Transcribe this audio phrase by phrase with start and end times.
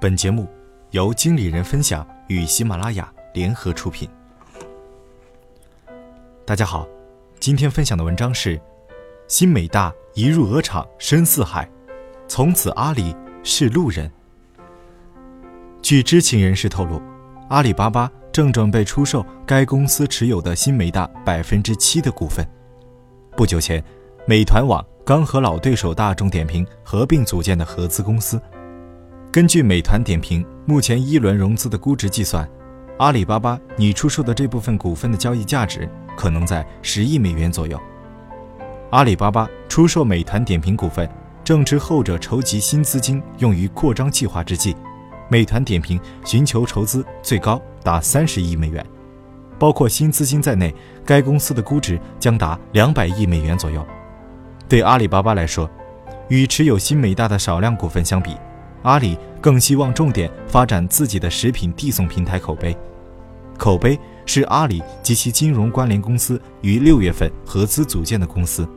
[0.00, 0.46] 本节目
[0.92, 4.08] 由经理人分享与喜马拉雅联合出品。
[6.46, 6.86] 大家好，
[7.40, 8.60] 今天分享的文章是：
[9.26, 11.68] 新美大一入鹅厂深似海，
[12.28, 14.08] 从此阿里是路人。
[15.82, 17.02] 据知情人士透露，
[17.48, 22.48] 阿里巴巴正准备出售该公司持有的新美大百分之七的股份。
[23.36, 23.82] 不久前，
[24.28, 28.40] 美团网刚和老对手大众点评合并组建的合资公司。
[29.30, 32.48] 根据美团点评目前一轮融资的估值计算，
[32.96, 37.78] 阿里巴巴拟出售的这部分股份的交易价值可能在十亿美元左右。
[38.90, 41.06] 阿里巴巴出售美团点评股份，
[41.44, 44.74] 正值后者筹集新资金用于扩张计划之际。
[45.28, 48.84] 美团点评寻求筹资最高达三十亿美元，
[49.58, 53.86] 包括新资金在内，该公司的估值将达两百亿美元左右。
[54.66, 55.70] 对阿里巴巴来说，
[56.28, 58.34] 与持有新美大的少量股份相比，
[58.82, 62.76] 阿里更希望重点发展自己的食品递送平台口碑。
[63.56, 68.68] 口碑是阿里及其金融关联公司于六月份合资组建的公司，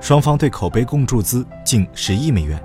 [0.00, 2.62] 双方对口碑共注资近十亿美元。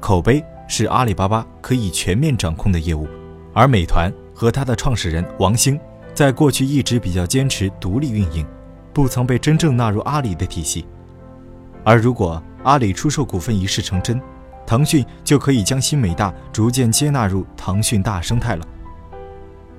[0.00, 0.44] 口碑。
[0.68, 3.06] 是阿里巴巴可以全面掌控的业务，
[3.52, 5.78] 而美团和它的创始人王兴
[6.14, 8.46] 在过去一直比较坚持独立运营，
[8.94, 10.86] 不曾被真正纳入阿里的体系。
[11.84, 14.18] 而如果阿里出售股份一事成真，
[14.72, 18.66] 腾讯就可以将新美大逐渐接纳入腾讯大生态了。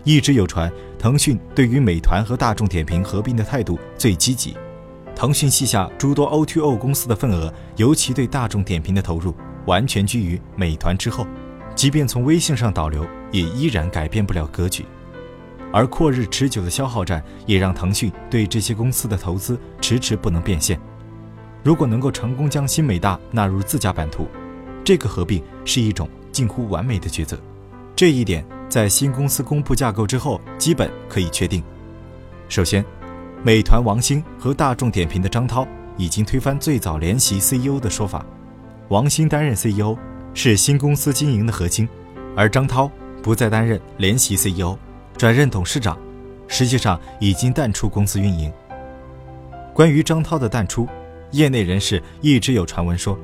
[0.04, 4.56] 一直有传，腾讯对于美团和大众点评合并的态度最积极，
[5.16, 9.34] 腾讯旗下诸多 O2O 公司的份额，尤其对大众点评的投入。
[9.66, 11.26] 完全居于美团之后，
[11.74, 14.86] 即便从微信上导流，也依然改变不了格局。
[15.72, 20.80] 而阔日持久的消耗战，也让腾讯对这些公司的投资迟迟不能变现。
[21.64, 24.28] 如果能够成功将新美大纳入自家版图，
[24.84, 27.38] 这个合并是一种近乎完美的抉择。
[27.96, 31.64] 这一点在新公司公布架构之后，基本可以确定。
[32.50, 32.84] 首先，
[33.44, 38.26] 美团王兴和大众点评的张涛已经推翻最早联席 CEO 的说法。
[38.90, 39.96] 王兴担任 CEO，
[40.34, 41.88] 是新公司经营的核心，
[42.36, 42.92] 而张涛
[43.22, 44.78] 不再担任联席 CEO，
[45.18, 45.98] 转任董事长，
[46.48, 48.52] 实际上已经淡出公司运营。
[49.74, 50.88] 关于张涛的淡出，
[51.32, 53.18] 业内人士一直有传闻说，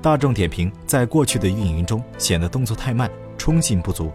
[0.00, 4.12] 大众点评在过去的运营中显得动作太慢，冲劲不足，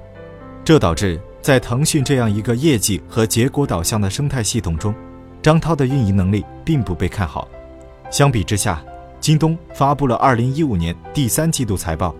[0.64, 4.96] 这导致在腾讯这样一个业绩和结果导向的生态系统中，
[5.42, 7.48] 张涛的运营能力并不被看好。
[8.10, 8.82] 相比之下，
[9.20, 12.16] 京东发布了2015年第三季度财报，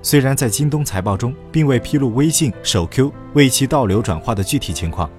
[0.00, 5.10] 虽然在京东财报中并未披露微信首 Q 为其倒流转化的具体情况，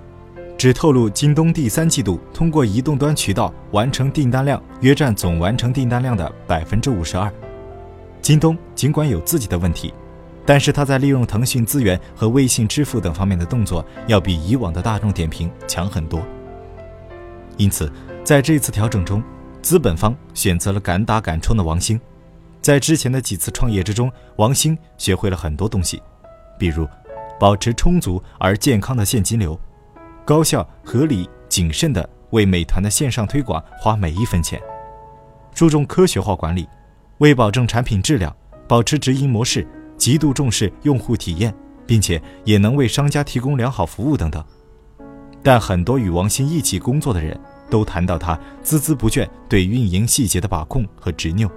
[0.57, 7.29] 只透露京东第三季度通过移动端渠道完成订单量约占总完成订单量的百分之五十二。
[8.25, 9.93] 京东尽管有自己的问题，
[10.47, 16.19] 但是它在利用腾讯资源和微信支付等方面的动作，要比以往的大众点评强很多。
[17.55, 17.87] 因此，
[18.23, 19.23] 在这次调整中。
[19.61, 21.99] 资本方选择了敢打敢冲的王兴，
[22.61, 26.01] 在之前的几次创业之中，王兴学会了很多东西，
[26.57, 26.87] 比如
[27.39, 29.59] 保持充足而健康的现金流，
[30.23, 34.59] 高效、合理、谨慎地为美团的线上推广花每一分钱，
[35.53, 36.67] 注重科学化管理，
[37.19, 38.35] 为保证产品质量，
[38.67, 39.67] 保持直营模式，
[39.97, 41.53] 极度重视用户体验，
[41.85, 44.43] 并且也能为商家提供良好服务等等。
[45.41, 47.39] 但很多与王鑫一起工作的人。
[47.67, 51.49] 都谈到他孜孜不倦对运营细节的把控和执拗，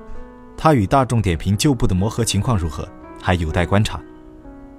[0.56, 2.88] 他与大众点评旧部的磨合情况如何，
[3.20, 4.00] 还有待观察。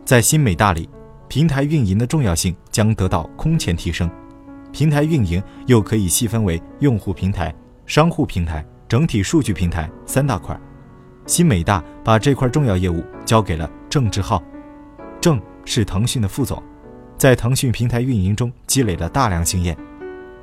[0.03, 0.89] 在新美大里，
[1.27, 4.09] 平台运营的重要性将得到空前提升。
[4.71, 7.53] 平台运营又可以细分为用户平台、
[7.85, 10.59] 商户平台、整体数据平台三大块。
[11.29, 14.41] 新美大把这块重要业务交给了郑志浩，
[15.21, 16.61] 郑是腾讯的副总，
[17.19, 19.77] 在腾讯平台运营中积累了大量经验。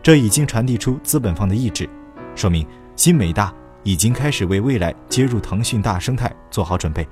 [0.01, 1.91] 这已经传递出资本方的意志，
[2.37, 2.65] 说明
[2.95, 3.53] 新美大
[3.83, 7.05] 已经开始为未来接入腾讯大生态做好准备，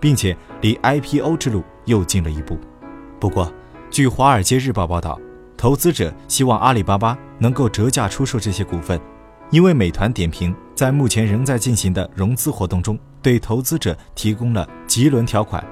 [0.00, 2.58] 并且离 IPO 之路又近了一步。
[3.20, 3.52] 不过，
[3.90, 5.20] 据《华尔街日报》报道，
[5.54, 8.98] 投资者希望阿里巴巴能够折价出售这些股份，
[9.50, 15.64] 因为美团点评在目前仍在进行的融资活动中对投资者提供了极轮条款，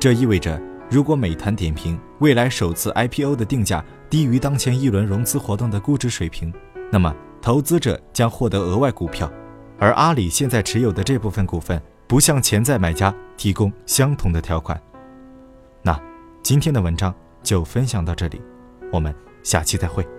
[0.00, 0.60] 这意味着。
[0.90, 6.50] 如果美团点评未来首次 IPO 的定价低于当前一轮融资活动的估值水平，
[6.90, 9.30] 那么投资者将获得额外股票，
[9.78, 14.80] 而阿里现在持有的这部分股份不向潜在买家提供相同的条款。
[15.82, 16.00] 那
[16.42, 18.40] 今天的文章就分享到这里，
[18.90, 20.17] 我们下期再会。